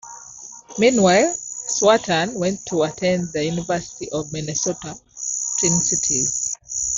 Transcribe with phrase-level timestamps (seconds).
[0.79, 1.37] Meanwhile,
[1.69, 4.95] S Watson went on to attend the University of Minnesota,
[5.59, 6.57] Twin Cities.